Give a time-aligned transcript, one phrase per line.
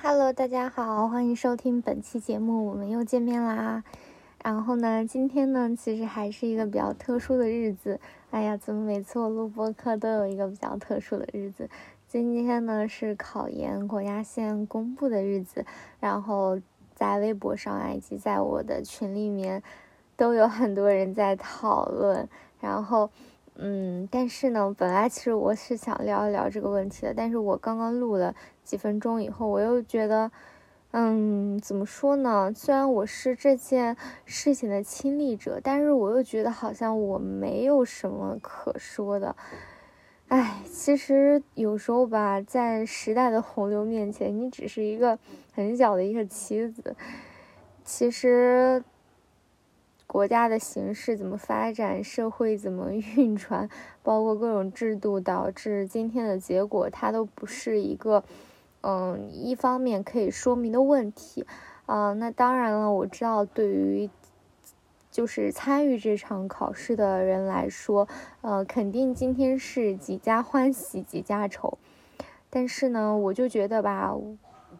[0.00, 3.82] Hello，大家好，欢迎收听本期节目，我们又见面啦。
[4.44, 7.98] 然后呢，今天呢，其实还是一个比较特殊的日子。
[8.30, 11.68] 哎呀，怎么每次我录播课都有一个比较特殊的日子？
[12.06, 15.66] 今天呢是考研国家线公布的日子，
[15.98, 16.60] 然后
[16.94, 19.60] 在微博上啊以及在我的群里面，
[20.16, 22.28] 都有很多人在讨论。
[22.60, 23.10] 然后，
[23.60, 28.34] 嗯，但是呢，本来其实我是想聊一聊这个问题的，但是我刚刚录了。
[28.62, 30.30] 几分钟以后，我又觉得，
[30.90, 32.52] 嗯，怎么说呢？
[32.54, 39.34] 虽然我是这件事情的亲历者，但是我又觉得好像我没有什么可说的。
[40.28, 45.18] 哎，其实有时候吧，在时代的洪流面前，你只是一个
[45.54, 46.94] 很小的一个棋子。
[47.82, 48.84] 其实，
[50.08, 53.68] 国家的形势怎么发展，社会怎么 运转，
[54.02, 58.24] 包括各种制度，导致今天的结果，它都不是一个。
[58.80, 61.44] 嗯，一方面可以说明的问题，
[61.86, 64.08] 啊，那当然了，我知道对于
[65.10, 68.06] 就是参与这场考试的人来说，
[68.40, 71.76] 呃，肯定今天是几家欢喜几家愁，
[72.48, 74.14] 但是呢，我就觉得吧，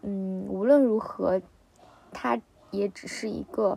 [0.03, 1.43] 嗯，无论如何，
[2.13, 3.77] 它也只是一个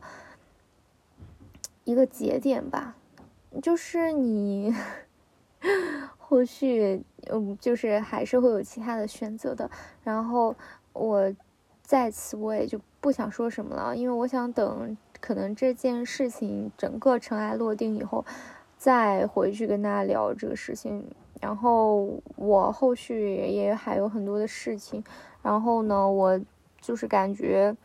[1.84, 2.96] 一个节点吧，
[3.62, 4.74] 就是你。
[6.18, 9.70] 后续，嗯，就是还是会有其他的选择的。
[10.04, 10.56] 然后
[10.94, 11.32] 我
[11.84, 18.26] 在此我也就不想说什么了，因为我想等可能这件事情整个尘埃落定以后，
[18.78, 21.06] 再回去跟大家聊这个事情。
[21.40, 25.04] 然后我后续也还有很多的事情，
[25.44, 26.40] 然后呢，我
[26.80, 27.76] 就是感觉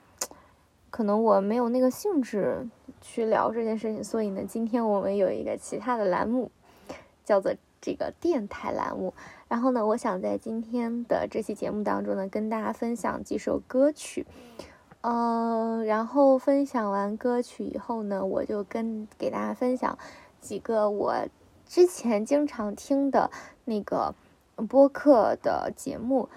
[0.97, 2.67] 可能我没有那个兴致
[3.03, 6.51] 去聊这件事情，所以呢，今天我们有一个其他的栏目，
[7.23, 7.53] 叫做。
[7.79, 9.15] 这个电台栏目，
[9.47, 14.27] 然后呢，我想在今天的这期节目当中呢，跟大家分享几首歌曲，
[15.03, 19.97] 嗯，然后分享完歌曲以后呢，我就跟给大家分享
[20.41, 21.15] 几个我
[21.65, 23.31] 之前经常听的
[23.67, 24.13] 那个
[24.69, 26.29] 播客的节目，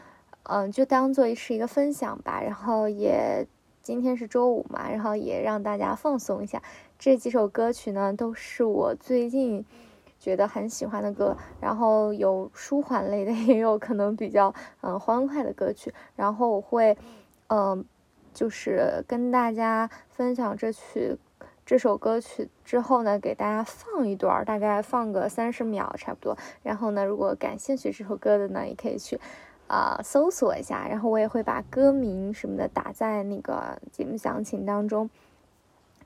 [0.44, 2.42] 嗯，就当做是一个分享吧。
[2.44, 3.48] 然后也
[3.90, 6.62] 今天是周五嘛，然后也让大家放松一下。
[7.00, 9.66] 这几首歌曲呢，都是我最近。
[10.20, 15.92] 觉得很喜欢的歌，然后有舒缓类的， 也有可能比较嗯欢快的歌曲。
[16.16, 16.96] 然后我会
[17.48, 17.84] 嗯，
[18.32, 21.18] 就是跟大家分享这曲
[21.66, 26.38] 这首歌曲之后呢，给大家放一段，大概放个三十秒差不多。
[26.62, 29.18] 然后呢，如果感兴趣这首歌的呢，也可以去
[29.70, 30.86] 啊搜索一下。
[30.90, 35.10] 然后我也会把歌名什么的打在那个节目详情当中。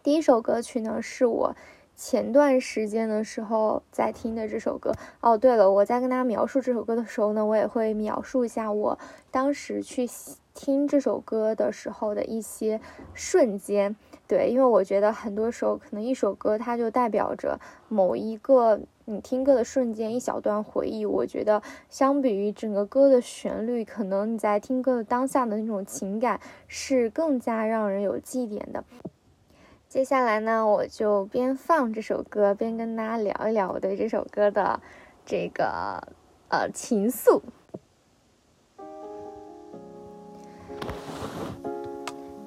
[0.04, 1.56] 第一首歌曲呢，是我。
[1.96, 4.92] 前段时间的时候在听的这首歌
[5.22, 8.98] 哦，对了，我在跟大家描述这首歌的时候呢，我也会描述一下我
[9.30, 10.10] 当时去
[10.56, 12.82] 听这首歌的时候的一些
[13.14, 13.96] 瞬间。
[14.28, 17.60] 对，因为我觉得很多时候可能一首歌它就代表着
[17.90, 21.06] 某一个你听歌的瞬间，一小段回忆。
[21.06, 28.84] 我觉得相比于整个歌的旋律，可能你在听歌的当下的那种情感是更加让人有记忆点的。
[29.90, 34.80] 接下来呢，我就边放这首歌，边跟大家聊一聊我对这首歌的
[35.26, 36.02] 这个
[36.48, 37.42] 呃情愫。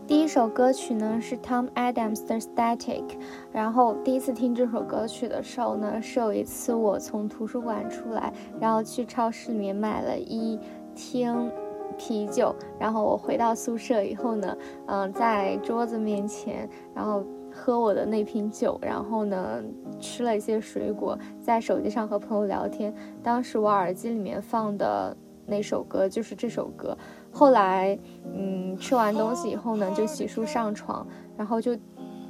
[0.07, 3.03] 第一首歌曲呢是 Tom Adams 的《Static》，
[3.51, 10.61] 然后第一次听这首歌曲的时候呢，是有一次我从图书馆出来，然后去超市里面买了一
[10.95, 11.51] 听
[11.99, 14.57] 啤酒，然后我回到宿舍以后呢，
[14.87, 17.25] 嗯，在桌子面前，然后。
[17.59, 19.63] 喝我的那瓶酒，然后呢，
[19.99, 22.95] 吃了一些水果，在手机上和朋友聊天。
[23.23, 26.95] 当时我耳机里面放的那首歌就是这首歌。
[27.39, 27.99] 后来，
[28.35, 31.77] 嗯，吃完东西以后呢，就洗漱上床，然后就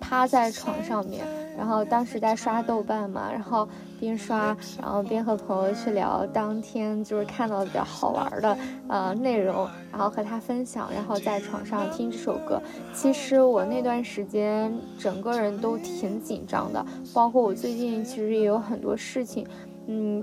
[0.01, 1.25] 趴在床上面。
[1.57, 3.69] 然后当时在刷豆瓣嘛，然后
[4.01, 8.59] 边刷，然后边和朋友去聊当天就是看到比较好玩的
[8.89, 12.61] 呃内容，然后和他分享，然后在床上听这首歌。
[12.93, 19.47] 其实我那段时间整个人都挺紧张的，包括我最近其实也有很多事情，
[19.87, 20.23] 嗯，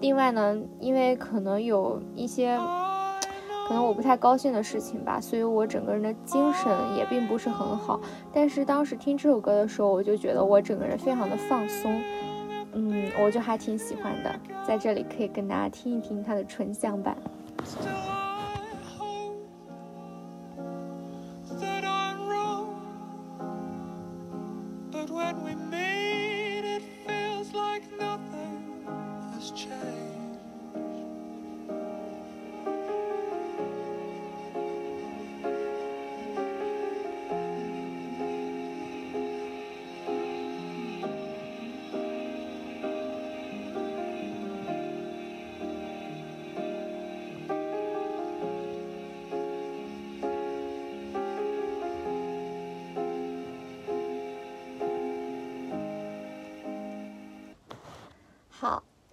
[0.00, 2.58] 另外呢，因为可能有一些。
[3.68, 8.00] 可能我不太高兴的事情吧，所以我整个人的精神也并不是很好。
[8.32, 12.00] 但是当时听这首歌的时候，我就觉得我整个人非常的放松，
[12.72, 14.34] 嗯，我就还挺喜欢的。
[14.66, 17.16] 在这里可以跟大家听一听它的纯享版。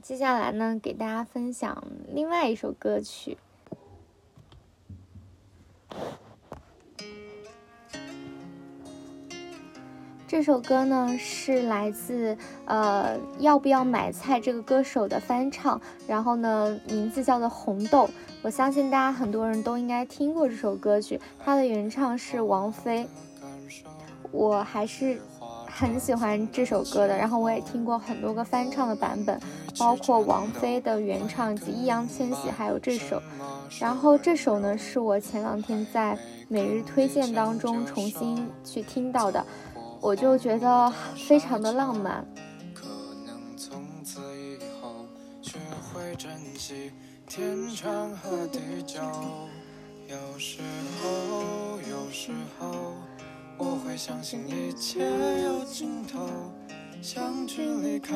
[0.01, 3.37] 接下来呢，给大家分享另外一首歌曲。
[10.27, 18.09] 这首歌呢是来自呃要不要买菜这个歌手的翻唱，然后呢名字叫做红豆。
[18.41, 23.07] 我相信大家很多人都应该听过这首歌曲，它的原唱是王菲。
[24.31, 25.19] 我还是
[25.65, 29.39] 很喜欢这首歌的，然后我也听过很多个翻唱的版本，
[29.77, 33.21] 包括王菲的原唱及易烊千玺，还有这首。
[33.79, 36.17] 然后这首呢是我前两天在
[36.47, 39.45] 每日推荐当中重新去听到的。
[40.01, 40.91] 我就觉得
[41.27, 42.25] 非常的浪漫。
[42.73, 42.87] 可
[43.25, 45.05] 能从此以后
[45.41, 45.59] 学
[45.93, 46.91] 会珍惜
[47.27, 49.01] 天长和地久。
[50.07, 50.61] 有时
[51.03, 52.95] 候，有时候
[53.57, 55.01] 我会相信一切
[55.43, 56.27] 有尽头，
[57.01, 58.15] 相聚离开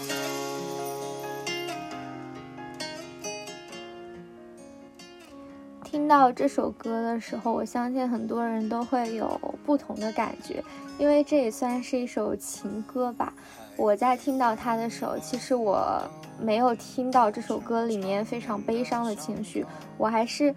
[5.91, 10.63] 听到这首歌的时候，我相信很多人都会有不同的感觉，
[10.97, 13.33] 因为这也算是一首情歌吧。
[13.75, 16.01] 我在听到它的时候，其实我。
[16.39, 19.63] 没有听到这首歌里面非常悲伤的情绪，
[19.95, 20.51] 我还是，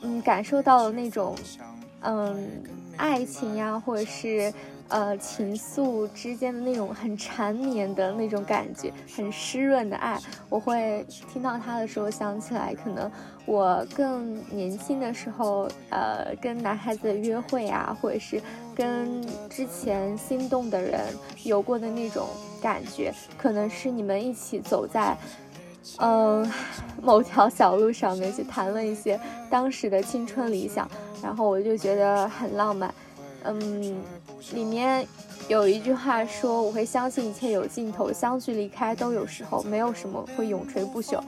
[0.00, 1.36] 嗯，感受到了那种，
[2.00, 2.62] 嗯，
[2.96, 4.50] 爱情呀，或者是，
[4.88, 10.18] 呃，情愫之间的那种很缠绵的那种感觉，很湿润的爱。
[10.48, 13.10] 我会听到它的时候想起来，可能
[13.46, 18.40] 我更年轻的时候，呃，跟男孩子约会啊，或者是
[18.74, 21.00] 跟之前心动的人
[21.44, 22.26] 有过的那种。
[22.60, 25.16] 感觉可能是你们一起走在，
[25.98, 26.44] 嗯，
[27.00, 29.16] 某条小路上面去谈论一些
[29.48, 30.90] 当时的青春理想，
[31.22, 32.92] 然后我就觉得很浪漫。
[33.44, 34.02] 嗯，
[34.52, 35.06] 里面
[35.48, 41.20] 有一句话说：“我会相信一切有尽头，相聚离开都有时候，没有什么会永垂不朽。”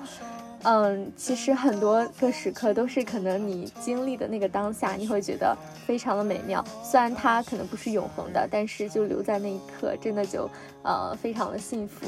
[0.63, 6.63] 嗯，其实很多个时刻都是可能你经历的那个当下，你会觉得非常的美妙。
[6.83, 10.51] 虽然它可能不是永恒的，但是就留在那一刻，真的就
[10.83, 12.07] 呃非常的幸福。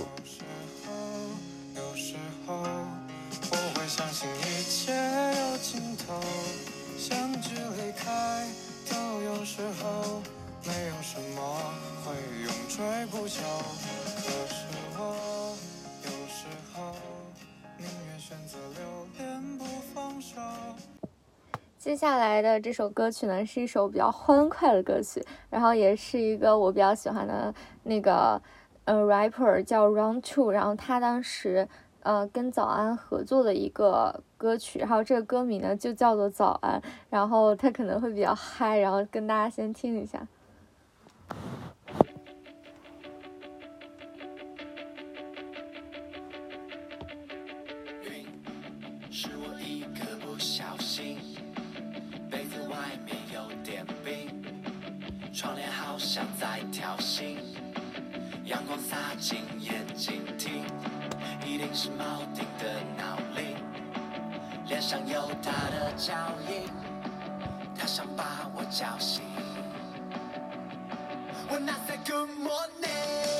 [21.82, 25.20] 接下来的这首歌曲呢，是一首比较欢快的歌曲，
[25.50, 27.52] 然后也是一个我比较喜欢的
[27.82, 28.40] 那个
[28.84, 31.66] 呃 rapper 叫 Round Two，然后他当时
[32.04, 40.24] 呃跟早安合作的一个歌曲，然后这个歌名呢就叫做早安，然后他可能会比较嗨，然后跟大家先听一下。
[62.34, 62.64] 定是铆定的
[62.96, 63.56] 闹铃，
[64.66, 66.14] 脸上有他的脚
[66.48, 66.68] 印，
[67.78, 69.22] 他想把我叫醒。
[71.48, 73.31] When I say good morning。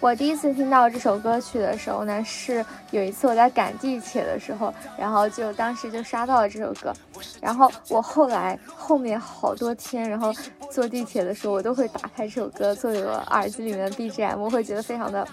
[0.00, 6.92] 我第一次听到这首歌曲的时候呢，是有一次我在赶地铁的时候，然后就当时就刷到了这首歌，
[7.40, 10.32] 然后我后来后面好多天，然后
[10.70, 15.26] 坐地铁的时候，我都会打开这首歌作为我耳机里面的 BGM，我会觉得非常的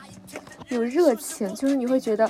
[0.69, 2.27] 有热情，就是你会觉得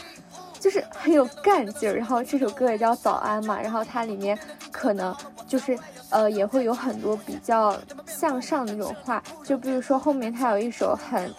[0.60, 1.96] 就是很有干劲儿。
[1.96, 4.38] 然后这首歌也叫早安嘛，然后它里面
[4.74, 5.16] 可能
[5.48, 11.34] 就是呃也会有很多比较向上的那种话，就比如说后面它有一首很。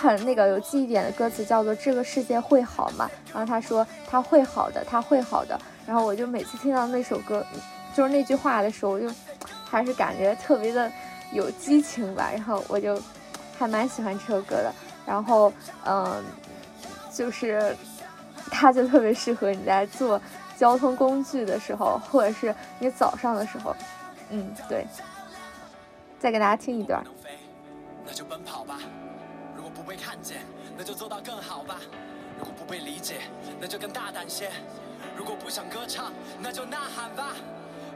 [0.00, 5.60] 很那个有记忆点的歌词叫做“这个世界会好吗？”然后他说他会好的，他会好的。
[5.84, 7.44] 然后我就每次听到那首歌，
[7.92, 9.10] 就是那句话的时候，我就
[9.68, 10.88] 还是感觉特别的
[11.32, 12.30] 有激情吧。
[12.32, 12.96] 然后我就
[13.58, 14.72] 还蛮喜欢这首歌的。
[15.04, 15.52] 然后
[15.84, 16.22] 嗯，
[17.12, 17.74] 就是
[18.52, 20.20] 它就特别适合你在坐
[20.56, 23.74] 交通工具的时候，或者是你早上的时候，
[24.30, 24.86] 嗯，对。
[26.20, 27.02] 再给大家听一段。
[28.06, 28.78] 那就奔跑吧。
[29.88, 30.42] 被看见，
[30.76, 31.80] 那就做到更好吧。
[32.38, 33.22] 如果不被理解，
[33.58, 34.50] 那就更大胆些。
[35.16, 37.34] 如果不想歌唱，那就呐喊吧。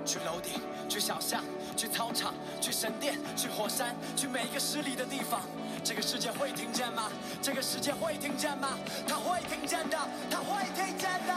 [0.05, 1.45] 去楼顶，去小巷，
[1.77, 5.43] 去操场，去神殿，去火山，去每一个失礼的地方。
[5.85, 7.09] 这个世界会听见吗？
[7.41, 8.77] 这个世界会听见吗？
[9.07, 9.97] 他会听见的，
[10.29, 11.35] 他会听见的。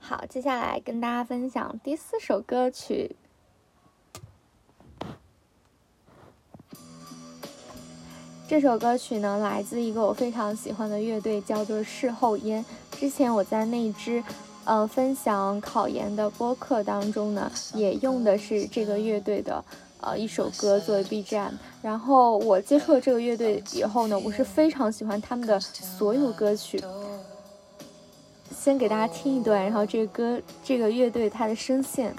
[0.00, 3.14] 好，接下来跟大家分享第四首歌曲。
[8.50, 12.64] 这首歌曲呢，来自一个我非常喜欢的乐队，叫做事后烟。
[12.90, 14.20] 之前我在那支，
[14.64, 19.64] 呃，分享考研的播客当中呢，也用的是这个乐队的，
[20.00, 21.52] 呃，一首歌作为 BGM。
[21.80, 26.82] 然后我接触了这个乐队以后呢，我是非常喜欢他们的所有歌曲。
[28.52, 32.12] 先给大家听一段，然后这个歌，这个乐队它的声线。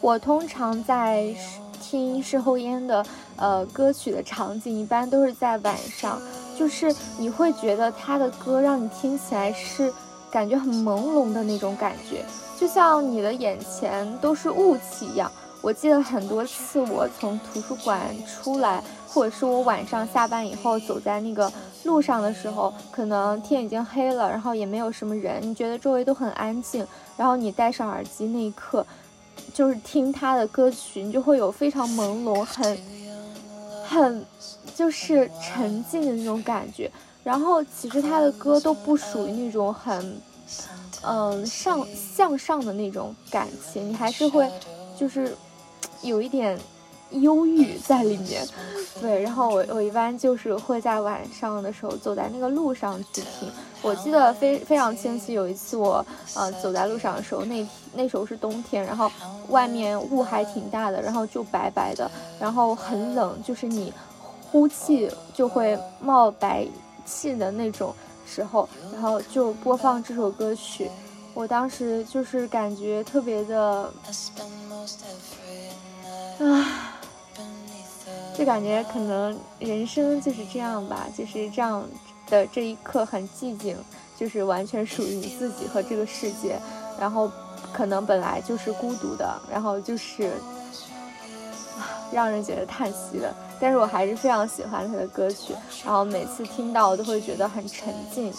[0.00, 1.34] 我通常在
[1.82, 3.04] 听事后烟的
[3.36, 6.20] 呃歌曲的场景，一般都是在晚上，
[6.58, 9.92] 就是你会觉得他的歌让你听起来是
[10.30, 12.24] 感觉很朦胧的那种感觉，
[12.58, 15.30] 就像你的眼前都是雾气一样。
[15.60, 21.50] 我记得很多次我从图书馆出来，或者是我晚上下班以后走在那个
[21.84, 26.86] 路上的时候，可能天已经黑了，然后也没有什么人，你觉得周围都很安静，
[27.16, 28.84] 然后你戴上耳机那一刻。
[29.54, 32.78] 就是听他的歌曲，你就会有非常朦胧、很、
[33.84, 34.24] 很
[34.78, 36.88] 就是沉静的那种感觉。
[37.24, 40.20] 然后其实他的歌都不属于那种很，
[41.02, 44.48] 嗯上向上的那种感情，你还是会
[44.96, 45.34] 就是
[46.02, 46.56] 有一点。
[47.10, 48.46] 忧郁在里面，
[49.00, 53.50] 对，然后我我一般就是会在晚上的时候走在那个路上去听。
[53.80, 56.04] 我记得非非常清晰，有一次我
[56.34, 59.10] 呃走在路上的时候，那那时候是冬天，然后
[59.48, 63.90] 外面雾还挺大的，然后就白白的，然后很冷，就是你
[64.50, 66.66] 呼气就会冒白
[67.04, 67.94] 气的那种
[68.26, 70.90] 时候，然后就播放这首歌曲，
[71.34, 73.92] 我当时就是感觉特别的，
[76.40, 76.94] 啊。
[78.36, 81.84] 就感觉可能人生就是这样吧，就是这样
[82.28, 83.76] 的这一刻很寂静，
[84.16, 86.56] 就是完全属于你自己和这个世界，
[87.00, 87.28] 然后
[87.72, 90.34] 可能本来就是孤独的，然后就是
[92.12, 93.34] 让人觉得叹息的。
[93.60, 98.32] 但是我还是非常喜欢他的歌曲，然后每次听到我都会觉得很沉静。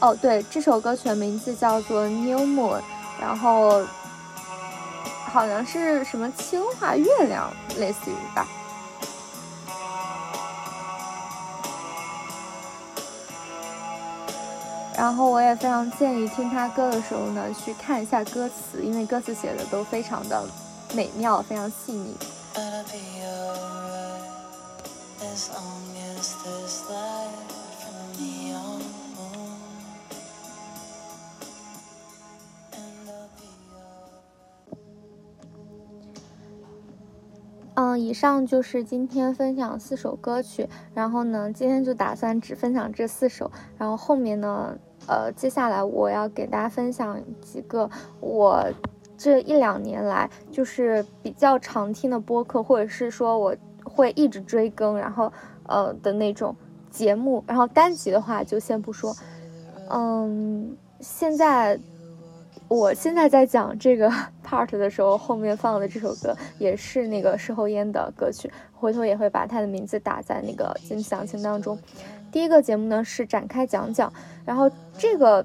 [0.00, 2.80] 哦，对，这首歌曲的名字叫做《New Moon》。
[3.20, 3.84] 然后
[5.24, 8.46] 好像是什么氢化月亮，类似于吧。
[14.98, 20.44] 然后我也非常建议听他歌的时候呢，去看一下歌词，因为歌词写的都非常的
[20.92, 22.16] 美妙，非常细腻。
[37.76, 44.76] 嗯，以上就是今天分享四首歌曲，然后呢，今天就打算只分享这四首，然后后面呢，
[45.06, 47.88] 呃，接下来我要给大家分享几个
[48.20, 48.64] 我
[49.16, 55.32] 这一两年来就是比较常听的播客，或者是说我会一直追更，然后
[55.66, 56.54] 呃的那种
[56.90, 59.14] 节目，然后单集的话就先不说，
[59.90, 61.78] 嗯，现在。
[62.70, 64.12] 我现在在讲这个
[64.44, 71.78] part 的时候，后面放的这首歌也是那个事后烟的歌曲，回头也会把它的名字打在那个节目详情当中。
[72.30, 74.12] 第一个节目呢是展开讲讲，
[74.44, 75.44] 然后这个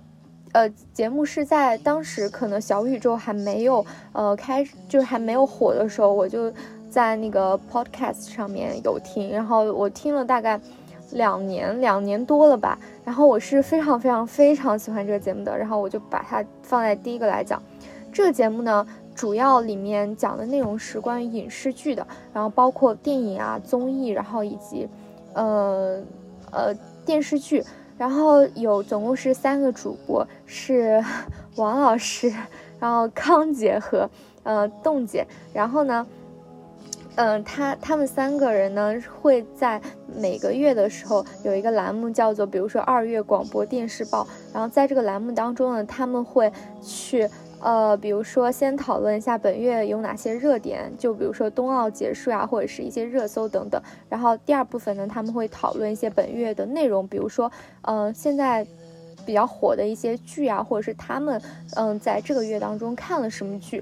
[0.51, 6.51] 呃节目是在当时可能小宇宙还没有呃开，就是还没有火的时候，我就
[6.89, 10.59] 在那个 podcast 上面有听，然后我听了大概。
[11.11, 17.61] 两年两年多了吧，然后我是非常非常非常喜欢这个节目的，然后我就把它放在第一个来讲。
[18.11, 24.89] 这个节目呢，主要里面讲的内容是关于影视剧的，然后包括电影啊、综艺，然后以及，
[25.33, 26.01] 呃，
[26.53, 26.73] 呃
[27.05, 27.63] 电视剧，
[27.97, 31.03] 然后有总共是三个主播，是
[31.57, 32.31] 王老师，
[32.79, 34.09] 然后康姐和
[34.43, 36.05] 呃栋姐，然后呢。
[37.15, 38.91] 嗯，他他们三个人呢
[39.21, 39.79] 会在
[40.19, 47.29] 每个月的时候有一个栏目叫做，比如说二月广播电视报，然后在这个栏目当中呢，他们会去
[47.63, 53.81] 呃，比如说先讨论一下本月有哪些热点，就比如说冬奥结束啊，或者是一些热搜等等。
[54.09, 57.49] 然后第二部分呢，他们会讨论一些本月的内容，比如说
[57.83, 58.67] 嗯，现在
[59.25, 61.41] 比较火的一些剧啊，或者是他们
[61.77, 63.81] 嗯在这个月当中看了什么剧。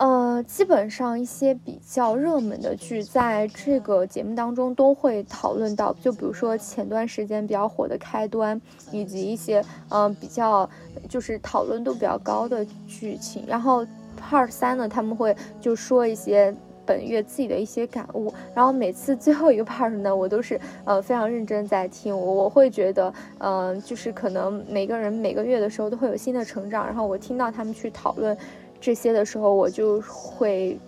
[0.00, 5.94] 呃，基本上一些比较热门的剧，在这个节目当中都会讨论到。
[6.00, 8.58] 就比如说前段时间比较火的《开端》，
[8.90, 10.66] 以及一些嗯比较
[11.06, 13.44] 就是讨论度比较高的剧情。
[13.46, 13.86] 然后
[14.18, 16.54] Part 三呢，他们会就说一些
[16.86, 18.32] 本月自己的一些感悟。
[18.54, 22.18] 然后每次最后一个 Part 呢，我都是呃非常认真在听。
[22.18, 26.86] 我我会觉得，嗯，就是可能每个人每个月的时候都会有新的成长。
[26.86, 28.34] 然后我听到他们去讨论。
[28.80, 30.78] 这些的时候，我就会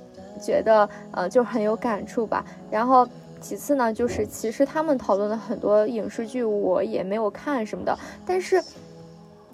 [0.40, 2.44] 觉得，呃，就很有感触吧。
[2.70, 3.06] 然后
[3.40, 8.62] 其次呢，就是其实他们讨论的很多影视剧，我也没有看什么的，但是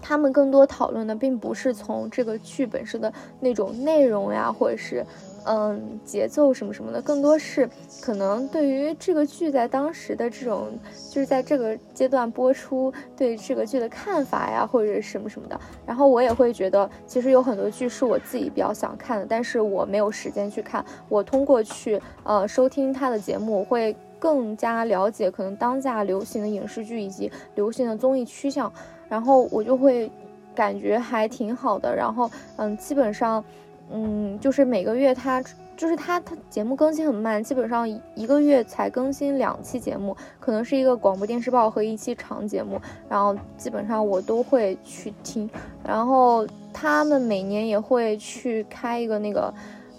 [0.00, 5.04] 他们更多讨论的并不是从这个剧本身的那种内容呀，或者是。
[5.50, 7.66] 嗯，节奏什么什么的，更多是
[8.02, 10.68] 可能对于这个剧在当时的这种，
[11.10, 15.58] 就是在这个阶段播出对这个剧的看法呀，或者什么什么的。
[15.86, 20.84] 然后我也会觉得，其实有很多剧是我自己比较想看的，但是我没有时间去看。
[21.08, 28.70] 我通过去呃收听他的节目，会更加了解可能当下流行的影视剧以及流行的综艺趋向，
[29.08, 30.10] 然后我就会
[30.54, 31.96] 感觉还挺好的。
[31.96, 33.42] 然后嗯，基本上。
[33.90, 35.42] 嗯，就是每个月他
[35.76, 45.48] 就是他他节目更新很慢，基本上一个月才更新两期节目，可能是一个广播电视报和一期长节目，然后基本上我都会去听。
[45.86, 49.54] 然后他们每年也会去开一个那个，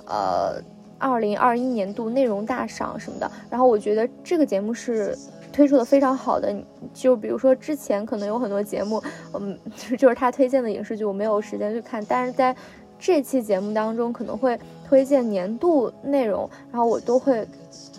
[0.05, 0.61] 呃，
[0.97, 3.31] 二零二一年度内容大赏什么的。
[3.49, 5.17] 然后我觉得这个节目是
[5.51, 6.53] 推出的非常好的，
[6.93, 9.01] 就比如说之前可能有很多节目，
[9.33, 9.57] 嗯，
[9.97, 12.55] 就是他推荐的影视剧我没有时间去看，但是在。
[12.99, 17.47] 这期节目当中可能会推荐年度内容，然后我都会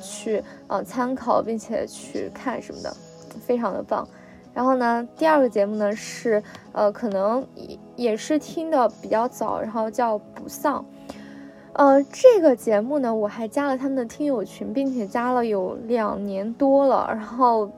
[0.03, 2.95] 去呃参考，并且去看什么的，
[3.41, 4.07] 非常的棒。
[4.53, 10.85] 然后呢，第二个节目呢是呃可能也也是听的比较早，然后叫不丧。
[11.73, 17.71] 呃，这个节目呢我还加了他们的听友群，并且加了有两年多了，然后。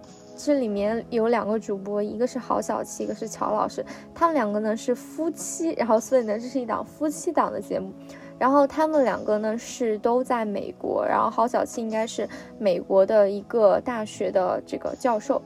[0.44, 7.92] 这里面有两个主播，一个是郝小七，一个是乔老师，他们两个呢是夫妻，然后所以呢这是一档夫妻档的节目，
[8.40, 12.28] 然后他们两个呢是都在美国，然后郝小七应该是
[12.58, 15.40] 美国的一个大学的这个教授，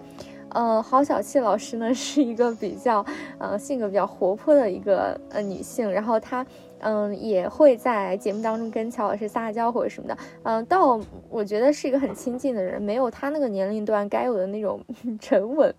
[0.48, 3.04] 呃，郝小七老师呢是一个比较
[3.36, 6.46] 呃性格比较活泼的一个呃女性，然后她。
[6.80, 10.18] 嗯，也会在节目当中跟乔老师撒娇或者什么的。
[10.42, 14.80] 嗯，倒我觉得是一个很亲近的人，没有他那个年龄段该有的那种
[15.18, 15.74] 沉稳，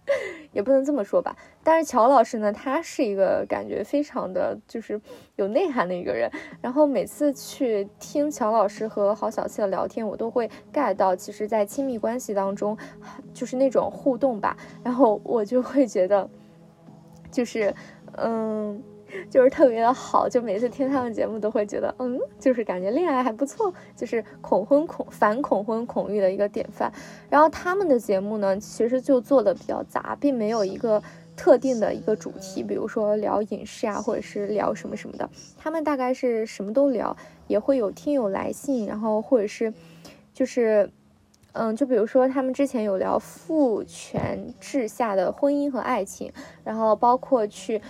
[0.51, 1.35] 也不能这么说吧。
[1.63, 4.99] 但是乔老师呢，他是一个感觉非常的就是
[5.35, 6.31] 有内涵的一个人。
[6.61, 12.77] 然后每次去听乔老师和郝小七的聊天，我都会 get 到，其实，在亲密关系当中，
[13.33, 14.57] 就是那种互动吧。
[14.83, 16.27] 然后我就会觉得，
[17.31, 17.73] 就是
[18.13, 18.81] 嗯。
[19.29, 26.91] 就是特别的好，就每次听他们节目都会觉得，嗯，就是感觉恋爱还不错，就是恐婚恐反恐婚恐育的一个典范。
[27.29, 31.01] 然后他们的节目呢，其实就做的比较杂，并没有一个
[31.35, 35.29] 特定的一个主题，比如说聊影视啊，或者是聊什么什么的。
[35.57, 37.15] 他们大概是什么都聊，
[37.47, 39.73] 也会有听友来信，然后或者是
[40.33, 40.89] 就是，
[41.53, 46.31] 嗯，就比如说他们之前有聊父权制下的婚姻和爱情，
[46.63, 47.81] 然后包括去。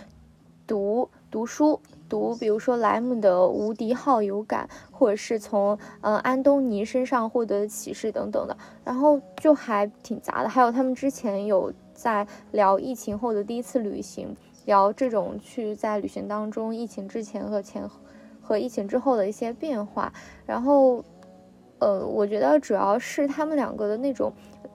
[0.68, 10.50] 读读书，读比如说莱姆的《无敌好友感》，或者是从嗯安东尼身上获得的启示等等的，然后就还挺杂的。
[10.50, 17.90] 还有他们之前有在聊疫情后的第一次旅行，聊这种去在旅行当中，疫情之前和前
[18.42, 20.12] 和疫情之后的一些变化。
[20.46, 21.04] 然后，
[21.80, 24.32] 呃，我觉得主要是他们两个的那种。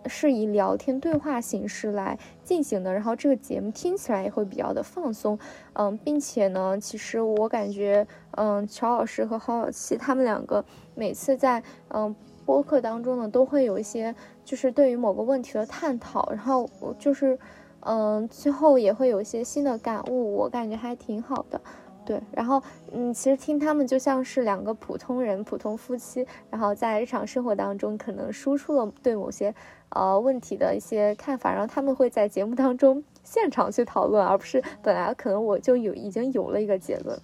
[0.06, 5.38] 是以聊天对话形式来进行的，然后这个节目听起来也会比较的放松，
[5.74, 10.64] 嗯，并且呢，其实我感觉，嗯，乔老师和郝小七他们两个
[10.96, 12.12] 每次在嗯
[12.44, 14.12] 播客当中呢，都会有一些
[14.44, 17.38] 就是对于某个问题的探讨，然后就是
[17.82, 21.60] 嗯最后也会有一些新的感悟，我感觉还挺好的，
[22.04, 22.60] 对，然后
[22.90, 29.54] 嗯，其实听他们就像是两个普通人、普通夫妻，然后在日常生活当中可能输出了对某些
[29.90, 37.18] 呃问题的一些看法，然后他们会在节目当中现场去讨论，而不是本来可能我就有已经有了一个结论。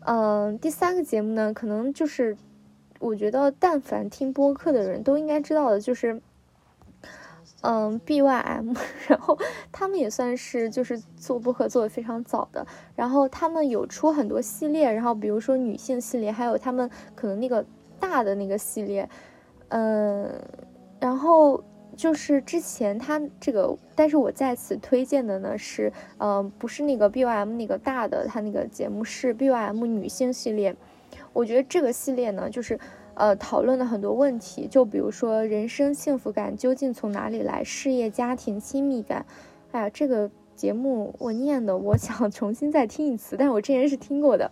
[0.00, 2.36] 嗯，第三个节目呢，可能就是
[2.98, 6.20] 我觉得但凡听播客的人都应该知道的，就是。
[7.62, 8.76] 嗯，BYM，
[9.08, 9.36] 然后
[9.72, 17.64] 他们也算是就是做播客做的非常早的，然后他们有出很多系列，然后比如说女性系列，还有他们可能那个
[17.98, 19.08] 大的那个系列，
[19.70, 20.40] 嗯，
[21.00, 21.60] 然后
[21.96, 30.76] 就是之前他这个，但是我在此推荐的呢是，嗯，不是那个 BYM 那个大的，他那个节目是 BYM 女性系列，
[31.32, 32.78] 我觉得这个系列呢就是。
[33.18, 39.26] 呃，讨论了很多问题，就比如说人生幸福感究竟从哪里来，事业、家庭、亲密感。
[39.72, 44.48] 哎呀，这个节目我念的，我 想重新再听一次，但我之前是听过的。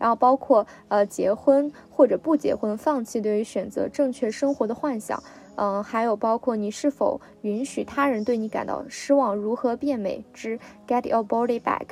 [0.00, 5.22] 然后包括呃，结婚或者不结婚，放弃对于选择正确生活的幻想。
[5.54, 11.90] 嗯，还有包括你是否允许他人对你感到失望，如何变美之 Get Your Body Back，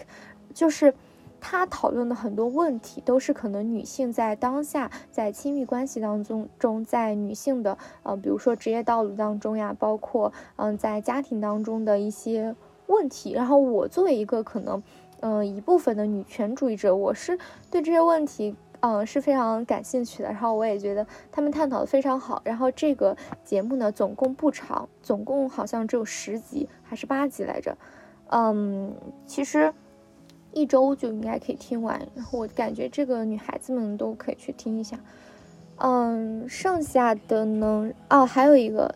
[0.52, 0.92] 就是。
[1.48, 12.56] 他讨论的很多问题，都是可能女性在当下在亲密关系当中中，在女性的呃，比如说职业道路当中呀，包括嗯，在家庭当中的一些
[12.88, 13.32] 问题。
[13.32, 14.82] 然后我作为一个可能
[15.20, 17.38] 嗯一部分的女权主义者，我是
[17.70, 20.28] 对这些问题嗯是非常感兴趣的。
[20.28, 22.42] 然后我也觉得他们探讨的非常好。
[22.44, 27.78] 然后这个节目呢，总共不长，总共好像只有十集还是八集来着。
[28.30, 28.92] 嗯，
[29.26, 29.72] 其实。
[30.56, 34.98] 一周就应该可以听完，然后我感觉这个女孩子们都可以去听一下。
[35.76, 38.94] 嗯，剩下的呢，哦，还有一个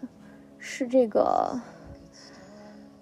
[0.59, 1.61] 是这个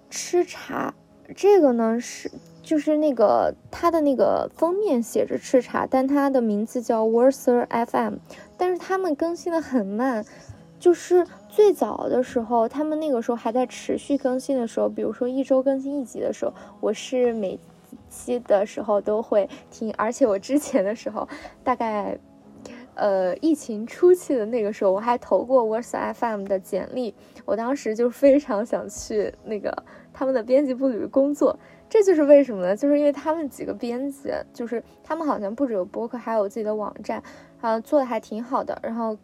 [0.09, 0.93] 吃茶，
[1.33, 2.29] 这个呢是
[2.61, 8.15] 就是那个它的那个封面写着吃茶，但它的名字叫 Worser FM，
[8.57, 10.25] 但是他们更新的很慢，
[10.81, 17.57] 就是最早的时候，他们那个时候还在持续更新的时候，比如说一周更新一集的时候，我是每。
[18.09, 21.27] 期的时候都会听，而且我之前的时候，
[21.63, 22.17] 大概，
[22.95, 27.13] 呃，疫情初期的那个时候，我还投过 Words FM 的简历。
[27.45, 31.57] 我当时就非常想去那个他们的编辑部里工作。
[31.89, 32.75] 这就是为什么呢？
[32.75, 37.23] 就是因为他们几个编辑，就是他们好像不止有播客，还有自己的网站，
[37.61, 38.77] 啊，做的还挺好的。
[38.83, 39.17] 然后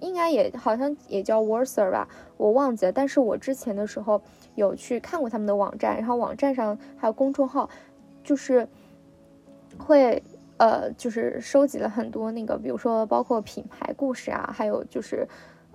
[0.00, 2.92] 应该也好像也叫 Worser 吧，我忘记了。
[2.92, 4.20] 但是我之前的时候
[4.54, 7.70] 有去看过他们的网站，然后网站上还有公众号。
[8.22, 8.66] 就是
[9.78, 10.22] 会
[10.58, 15.26] 呃，就是收集了很多那个，比如说包括品牌故事啊，还有就是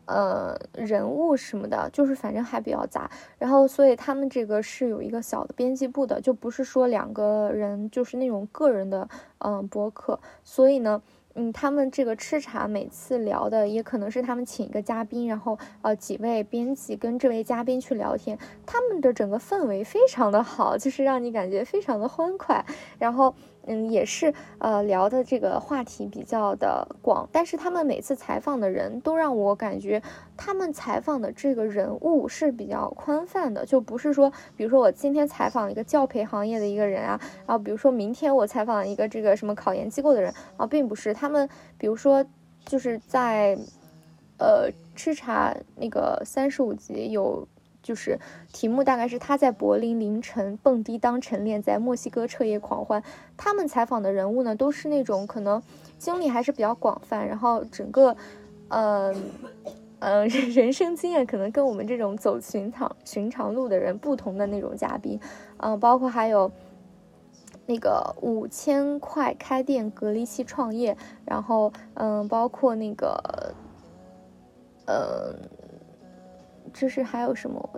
[0.06, 3.10] 呃人物什么的，就是反正还比较杂。
[3.38, 10.20] 然后所以他们这个是有一个小的编辑部的，就不是说两个人就是那种个人的嗯博客。
[10.44, 11.02] 所以呢。
[11.36, 22.66] 嗯，他们这个吃茶每次聊的也可能是他们请一个嘉宾，然后呃几位编辑跟这位嘉宾去聊天，他们的整个氛围非常的好，就是让你感觉非常的欢快，
[22.98, 23.36] 然后。
[23.68, 30.00] 嗯，也是，呃，聊的这个话题比较的广，但是他们每次采访的人都让我感觉，
[30.38, 42.26] 他们采访的这个人物是比较宽泛的，就不是说，比如说我今天采访一个教培行业的一个人啊，然后比如说明天我采访一个这个什么考研机构的人啊，并不是，他们比如说
[42.66, 43.58] 就是在，
[44.38, 47.48] 呃，吃茶那个三十五集有。
[47.86, 48.20] 就是
[48.52, 53.04] 题目大概是他在柏林凌晨蹦迪当晨练，在墨西哥彻夜狂欢。
[53.38, 55.62] 他们采访的人物呢，都是那种可能
[56.00, 58.18] 经历还是比较广泛，然后整个，
[58.70, 59.14] 呃，
[60.06, 65.20] 呃，人生经验可能跟我们这种走寻常寻常路的人不同的那种嘉宾。
[65.58, 66.52] 嗯，包括还有
[67.66, 73.54] 那个五千块开店隔离期创业，然后嗯，包括那个，
[74.86, 75.34] 呃。
[76.74, 77.70] 就是还有什么，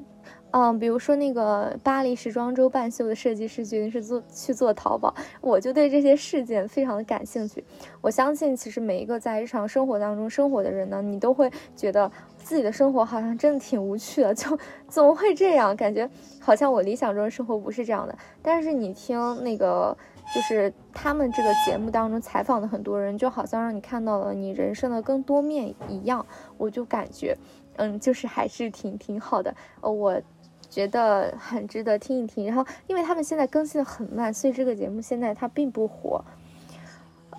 [0.59, 7.63] 嗯，比如说那个巴黎时装周半袖的设计师决定是做去做淘宝，我就对这些事件非常的感兴趣。
[8.01, 15.75] 我相信，其实每一个在日常生活当中生活的人呢，你都会觉得自己的生活好像真的挺无趣的， 就怎么会这样？
[15.77, 16.09] 感觉
[16.41, 18.17] 好像我理想中的生活不是这样的。
[18.41, 19.95] 但是你听那个，
[20.33, 26.25] 就是他们这个节目当中采访的很多人，就好像让你看到了你人生的更多面一样，
[26.57, 27.37] 我就感觉。
[27.79, 30.19] 嗯，就是还是挺挺好的，呃，我
[30.69, 32.45] 觉得很值得听一听。
[32.45, 36.23] 然后，因为他们现在更新的很慢，所以这个节目现在它并不火。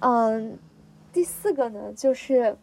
[0.00, 0.58] 嗯，
[1.12, 2.56] 第四个呢，就是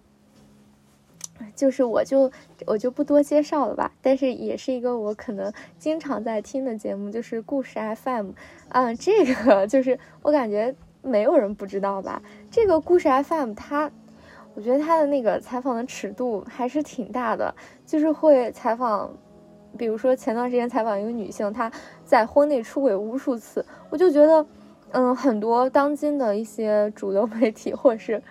[1.56, 2.32] 就是我就
[2.66, 3.92] 我就不多介绍了吧。
[4.02, 8.32] 但是也是一个我可能经常在听的节目，就是故事 FM。
[8.70, 10.76] 嗯，这个就是我感觉。
[11.08, 12.20] 没有人不知道吧？
[12.50, 13.92] 这个故事 FM 它，
[14.56, 17.54] 我觉得它的那个采访的尺度还是挺大的，
[17.86, 19.16] 就是会采访，
[19.78, 21.72] 比如说前段时间采访一个女性，她
[22.04, 24.46] 在婚内出轨无数次，我就觉得，
[24.92, 28.22] 嗯，很多当今的一些主流媒体，或者是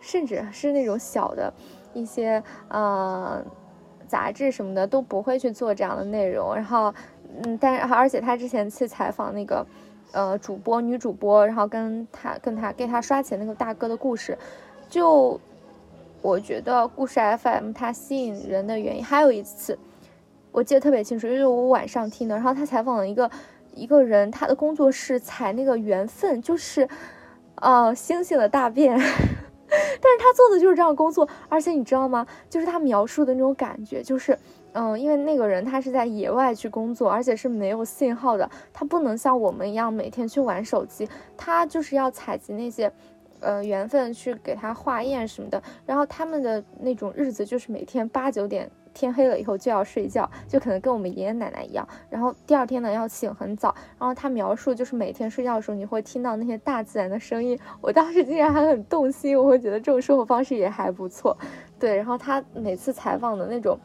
[0.00, 1.52] 甚至是那种小的
[1.92, 3.44] 一些呃
[4.06, 6.54] 杂志什么的，都不会去做这样的内容。
[6.54, 6.94] 然后，
[7.42, 9.66] 嗯，但是而且他之前去采访那个。
[10.12, 14.38] 呃，主播女主播，然后跟他跟他给他刷钱那个大哥的故事，
[14.88, 15.40] 就
[16.22, 19.76] 我觉得故事 FM 它吸引人的原因，还有一次
[20.54, 23.28] 我记得特别清楚，就是我晚上听的，然后他采访了一个
[23.74, 26.88] 一个人，他的工作室采那个缘分，就是
[27.56, 32.24] 呃星星的大便， 但是他做的就是这样工作，而且你知道吗？
[32.48, 34.38] 就是他描述的那种感觉，就是。
[34.76, 42.92] 嗯，因为那个人他是在野外去工作，而且是没有信号的，他不能像我们一样每天去玩手机，他就是要采集那些，
[43.38, 45.62] 呃，缘分去给他化验什么的。
[45.86, 51.86] 然后他们的那种日子就是每天八九点天黑了以后就要睡觉，就可能跟我们爷爷奶奶一样。
[52.08, 53.74] 然后第二天呢要醒很早。
[53.98, 61.36] 然后他描述就是每天睡觉的时候你会听到那些大自然的声音，我当时竟然还很动心，我会觉得这种生活方式也还不错。
[61.78, 63.78] 对，然后他每次采访的那种。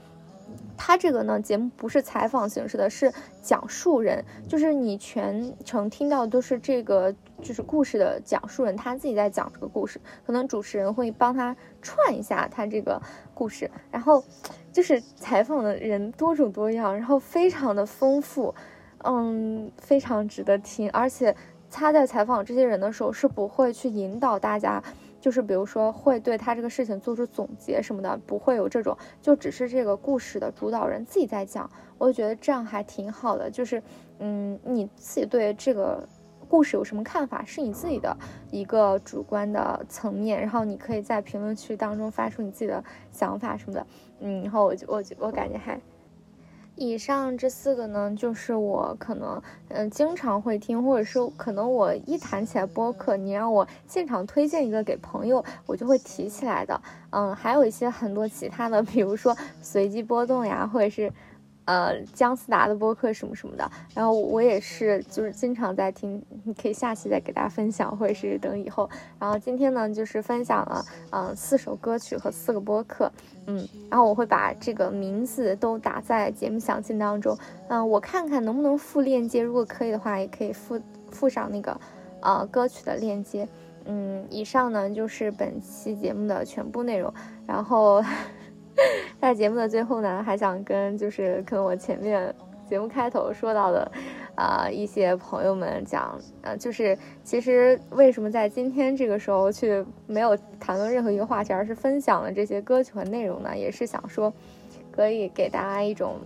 [0.82, 3.12] 他这个呢，节目不是采访形式的，是
[3.42, 13.00] 讲述人，就是你全程听到都是这个就是故事的讲述人，他自己在讲这个故事，可能主持人会帮他串一下他这个
[13.34, 14.24] 故事，然后
[14.72, 18.56] 就是采访的人多种多样，然后非常的丰富，
[19.04, 21.36] 嗯，非常值得听，而且
[21.70, 24.82] 他在采访这些人的时候是不会去引导大家。
[25.20, 33.50] 就是比如说会对他这个事情做出总结什么的，不会有这种，就只是这个故事的主导人自己在讲，我觉得这样还挺好的。
[33.52, 33.82] 就是，
[34.20, 36.08] 嗯，你自己对这个
[36.48, 38.16] 故事有什么看法，是你自己的
[38.52, 43.88] 一个主观的层面，然后你可以在评论区当中发出你自己的想法什么的，
[44.20, 45.80] 嗯，然后我就我就我感觉还。
[46.80, 56.82] 以上这四个呢，就是我可能嗯经常会听，或者是可能我一谈起来播客，你让我现场推荐一个给朋友，我就会提起来的。
[57.10, 61.12] 嗯，还有一些很多其他的，比如说随机波动呀，或者是。
[61.70, 68.90] 呃，姜思达的播客什么什么的，然后我也是，就是经常在听，你可以下期再给大家分享，或者是等以后。
[69.20, 73.12] 然后今天呢，就是分享了，嗯，四首歌曲和四个播客，
[73.46, 81.80] 嗯，然后我会把这个名字都打在节目详情当中，嗯，我看看能不能附链接，如果可以的话，也可以附附上那个，
[82.22, 83.48] 呃，歌曲的链接。
[83.86, 87.14] 嗯，以上呢就是本期节目的全部内容，
[87.46, 88.04] 然后。
[89.20, 92.34] 在节目的最后呢，还想跟就是跟我前面
[92.70, 93.92] 节目开头说到的，
[94.36, 103.58] 啊一些朋友们讲，呃，就是其实为什么在今天这个时候去没有谈论任何一个话题，而是分享了这些歌曲和内容呢？
[103.58, 104.32] 也是想说，
[104.92, 106.18] 可以给大家一种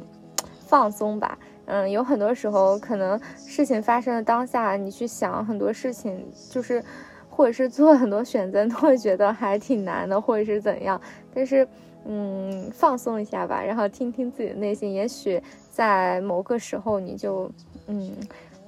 [0.68, 1.38] 放松吧。
[1.66, 6.84] 嗯，有很多时候可能事情发生的当下，你去想很多事情，就是
[7.30, 11.02] 或者是做很多选择，都会觉得还挺难的，或者是怎样，
[11.34, 11.68] 但是。
[12.06, 17.50] 嗯，放松一下吧，然后听听自己的内心，也许在某个时候你就，
[17.88, 18.12] 嗯，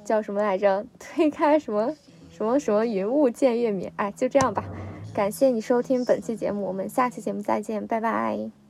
[0.03, 0.85] 叫什么来着？
[0.99, 1.93] 推开什么
[2.29, 3.91] 什么什么云雾见月明。
[3.97, 4.63] 哎，就这样吧。
[5.13, 8.64] 感谢你收听本期节目，我们下期节目再见，拜拜。